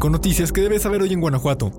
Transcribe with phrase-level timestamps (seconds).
[0.00, 1.72] 5 noticias que debes saber hoy en Guanajuato.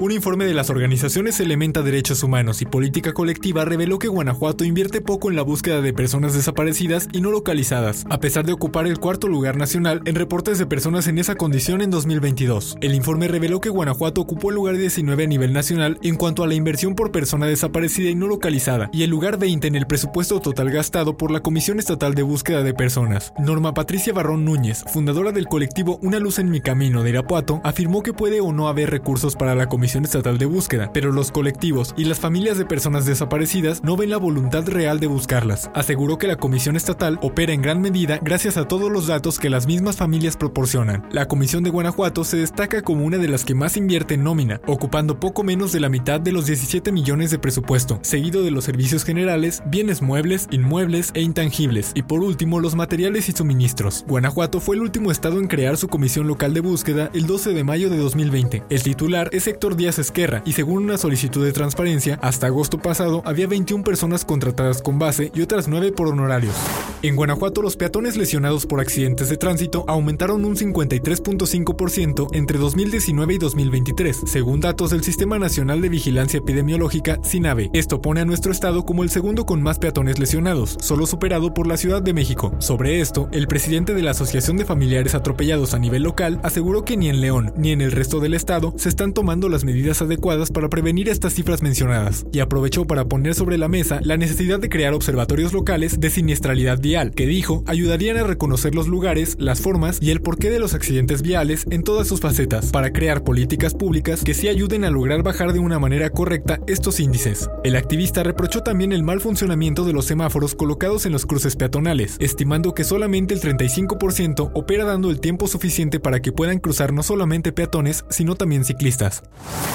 [0.00, 5.00] Un informe de las organizaciones Elementa Derechos Humanos y Política Colectiva reveló que Guanajuato invierte
[5.00, 8.98] poco en la búsqueda de personas desaparecidas y no localizadas, a pesar de ocupar el
[8.98, 12.76] cuarto lugar nacional en reportes de personas en esa condición en 2022.
[12.80, 16.48] El informe reveló que Guanajuato ocupó el lugar 19 a nivel nacional en cuanto a
[16.48, 20.40] la inversión por persona desaparecida y no localizada, y el lugar 20 en el presupuesto
[20.40, 23.32] total gastado por la Comisión Estatal de Búsqueda de Personas.
[23.38, 28.02] Norma Patricia Barrón Núñez, fundadora del colectivo Una Luz en mi Camino de Irapuato, afirmó
[28.02, 31.94] que puede o no haber recursos para la Comisión Estatal de Búsqueda, pero los colectivos
[31.96, 35.70] y las familias de personas desaparecidas no ven la voluntad real de buscarlas.
[35.74, 39.50] Aseguró que la Comisión Estatal opera en gran medida gracias a todos los datos que
[39.50, 41.06] las mismas familias proporcionan.
[41.10, 44.60] La Comisión de Guanajuato se destaca como una de las que más invierte en nómina,
[44.66, 48.64] ocupando poco menos de la mitad de los 17 millones de presupuesto, seguido de los
[48.64, 54.04] servicios generales, bienes muebles, inmuebles e intangibles, y por último los materiales y suministros.
[54.08, 57.64] Guanajuato fue el último estado en crear su comisión local de búsqueda el 12 de
[57.64, 58.62] mayo de 2020.
[58.70, 63.22] El titular es Héctor Díaz Esquerra y según una solicitud de transparencia, hasta agosto pasado
[63.24, 66.54] había 21 personas contratadas con base y otras 9 por honorarios.
[67.02, 73.38] En Guanajuato los peatones lesionados por accidentes de tránsito aumentaron un 53.5% entre 2019 y
[73.38, 77.68] 2023, según datos del Sistema Nacional de Vigilancia Epidemiológica SINAVE.
[77.72, 81.66] Esto pone a nuestro estado como el segundo con más peatones lesionados, solo superado por
[81.66, 82.54] la Ciudad de México.
[82.60, 86.96] Sobre esto, el presidente de la Asociación de Familiares Atropellados a nivel local aseguró que
[86.96, 87.23] ni en
[87.56, 91.32] Ni en el resto del estado se están tomando las medidas adecuadas para prevenir estas
[91.32, 95.98] cifras mencionadas, y aprovechó para poner sobre la mesa la necesidad de crear observatorios locales
[95.98, 100.50] de siniestralidad vial, que dijo ayudarían a reconocer los lugares, las formas y el porqué
[100.50, 104.84] de los accidentes viales en todas sus facetas, para crear políticas públicas que sí ayuden
[104.84, 107.48] a lograr bajar de una manera correcta estos índices.
[107.64, 112.16] El activista reprochó también el mal funcionamiento de los semáforos colocados en los cruces peatonales,
[112.20, 117.02] estimando que solamente el 35% opera dando el tiempo suficiente para que puedan cruzar no
[117.14, 119.22] solamente peatones, sino también ciclistas.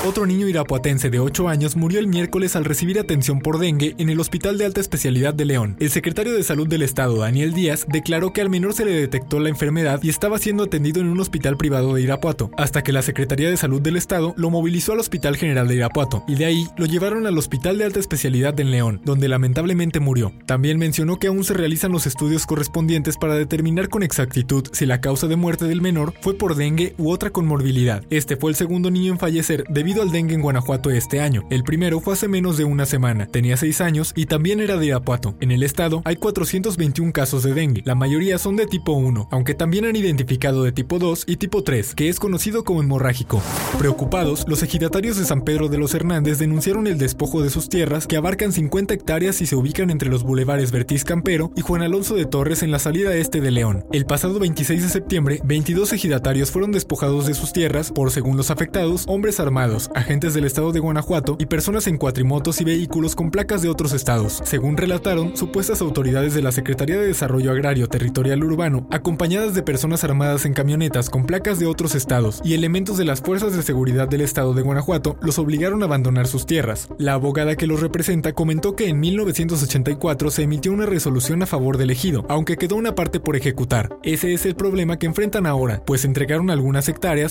[0.05, 4.09] Otro niño irapuatense de 8 años murió el miércoles al recibir atención por dengue en
[4.09, 5.77] el Hospital de Alta Especialidad de León.
[5.79, 9.39] El secretario de Salud del Estado, Daniel Díaz, declaró que al menor se le detectó
[9.39, 13.03] la enfermedad y estaba siendo atendido en un hospital privado de Irapuato, hasta que la
[13.03, 16.67] Secretaría de Salud del Estado lo movilizó al Hospital General de Irapuato, y de ahí
[16.75, 20.33] lo llevaron al Hospital de Alta Especialidad en León, donde lamentablemente murió.
[20.45, 24.99] También mencionó que aún se realizan los estudios correspondientes para determinar con exactitud si la
[24.99, 28.01] causa de muerte del menor fue por dengue u otra conmorbilidad.
[28.09, 31.45] Este fue el segundo niño en fallecer debido al dengue en Guanajuato este año.
[31.49, 34.85] El primero fue hace menos de una semana, tenía 6 años y también era de
[34.85, 35.35] Irapuato.
[35.41, 39.53] En el estado hay 421 casos de dengue, la mayoría son de tipo 1, aunque
[39.53, 43.41] también han identificado de tipo 2 y tipo 3, que es conocido como hemorrágico.
[43.77, 48.07] Preocupados, los ejidatarios de San Pedro de los Hernández denunciaron el despojo de sus tierras
[48.07, 52.15] que abarcan 50 hectáreas y se ubican entre los bulevares Bertiz Campero y Juan Alonso
[52.15, 53.83] de Torres en la salida este de León.
[53.91, 58.51] El pasado 26 de septiembre, 22 ejidatarios fueron despojados de sus tierras por, según los
[58.51, 63.31] afectados, hombres armados, agentes del estado de Guanajuato y personas en cuatrimotos y vehículos con
[63.31, 68.43] placas de otros estados, según relataron supuestas autoridades de la Secretaría de Desarrollo Agrario Territorial
[68.43, 73.05] Urbano, acompañadas de personas armadas en camionetas con placas de otros estados y elementos de
[73.05, 76.89] las fuerzas de seguridad del estado de Guanajuato, los obligaron a abandonar sus tierras.
[76.99, 81.77] La abogada que los representa comentó que en 1984 se emitió una resolución a favor
[81.77, 83.97] del ejido, aunque quedó una parte por ejecutar.
[84.03, 86.89] Ese es el problema que enfrentan ahora, pues entregaron algunas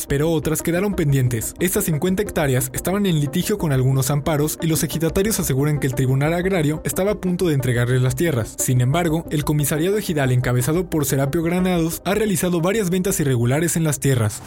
[0.09, 1.55] pero otras quedaron pendientes.
[1.61, 5.95] Estas 50 hectáreas estaban en litigio con algunos amparos y los ejidatarios aseguran que el
[5.95, 8.55] Tribunal Agrario estaba a punto de entregarles las tierras.
[8.59, 13.85] Sin embargo, el comisariado ejidal encabezado por Serapio Granados ha realizado varias ventas irregulares en
[13.85, 14.41] las tierras.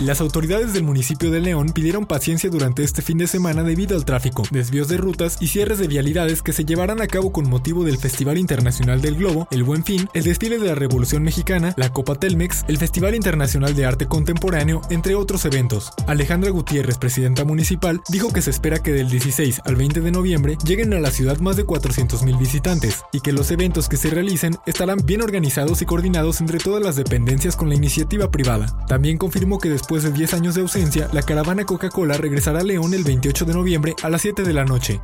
[0.00, 4.04] Las autoridades del municipio de León pidieron paciencia durante este fin de semana debido al
[4.04, 7.84] tráfico, desvíos de rutas y cierres de vialidades que se llevarán a cabo con motivo
[7.84, 11.90] del Festival Internacional del Globo, el Buen Fin, el desfile de la Revolución Mexicana, la
[11.90, 15.92] Copa Telmex, el Festival Internacional de Arte Contemporáneo, entre otros eventos.
[16.06, 20.56] Alejandra Gutiérrez, presidenta municipal, dijo que se espera que del 16 al 20 de noviembre
[20.64, 24.56] lleguen a la ciudad más de 400.000 visitantes y que los eventos que se realicen
[24.66, 28.86] estarán bien organizados y coordinados entre todas las dependencias con la iniciativa privada.
[28.86, 32.94] También confirmó que después de 10 años de ausencia, la caravana Coca-Cola regresará a León
[32.94, 35.00] el 28 de noviembre a las 7 de la noche.